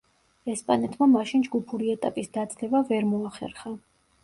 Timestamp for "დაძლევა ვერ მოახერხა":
2.39-3.79